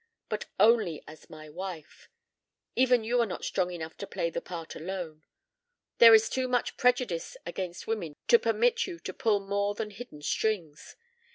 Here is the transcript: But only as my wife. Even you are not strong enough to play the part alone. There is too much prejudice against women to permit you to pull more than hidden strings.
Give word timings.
But 0.29 0.45
only 0.59 1.03
as 1.07 1.29
my 1.29 1.47
wife. 1.47 2.09
Even 2.75 3.03
you 3.03 3.21
are 3.21 3.25
not 3.27 3.45
strong 3.45 3.69
enough 3.69 3.95
to 3.97 4.07
play 4.07 4.31
the 4.31 4.41
part 4.41 4.73
alone. 4.75 5.21
There 5.99 6.15
is 6.15 6.27
too 6.27 6.47
much 6.47 6.75
prejudice 6.75 7.37
against 7.45 7.85
women 7.85 8.15
to 8.27 8.39
permit 8.39 8.87
you 8.87 8.97
to 8.97 9.13
pull 9.13 9.41
more 9.41 9.75
than 9.75 9.91
hidden 9.91 10.23
strings. 10.23 10.95